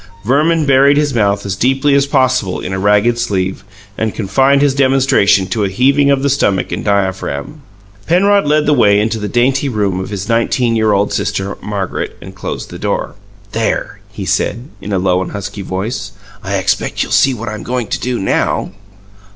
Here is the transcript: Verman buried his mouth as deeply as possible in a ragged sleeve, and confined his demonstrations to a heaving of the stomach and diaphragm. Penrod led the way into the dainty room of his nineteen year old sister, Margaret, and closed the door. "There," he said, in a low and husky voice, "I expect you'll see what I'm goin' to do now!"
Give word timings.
Verman 0.25 0.65
buried 0.65 0.97
his 0.97 1.13
mouth 1.13 1.45
as 1.45 1.55
deeply 1.55 1.93
as 1.93 2.07
possible 2.07 2.59
in 2.59 2.73
a 2.73 2.79
ragged 2.79 3.19
sleeve, 3.19 3.63
and 3.99 4.15
confined 4.15 4.63
his 4.63 4.73
demonstrations 4.73 5.49
to 5.49 5.63
a 5.63 5.69
heaving 5.69 6.09
of 6.09 6.23
the 6.23 6.27
stomach 6.31 6.71
and 6.71 6.83
diaphragm. 6.83 7.61
Penrod 8.07 8.47
led 8.47 8.65
the 8.65 8.73
way 8.73 8.99
into 8.99 9.19
the 9.19 9.27
dainty 9.27 9.69
room 9.69 9.99
of 9.99 10.09
his 10.09 10.27
nineteen 10.27 10.75
year 10.75 10.91
old 10.91 11.13
sister, 11.13 11.55
Margaret, 11.61 12.17
and 12.19 12.33
closed 12.33 12.71
the 12.71 12.79
door. 12.79 13.13
"There," 13.51 13.99
he 14.11 14.25
said, 14.25 14.69
in 14.81 14.91
a 14.91 14.97
low 14.97 15.21
and 15.21 15.33
husky 15.33 15.61
voice, 15.61 16.13
"I 16.41 16.55
expect 16.55 17.03
you'll 17.03 17.11
see 17.11 17.35
what 17.35 17.47
I'm 17.49 17.61
goin' 17.61 17.85
to 17.85 17.99
do 17.99 18.17
now!" 18.17 18.71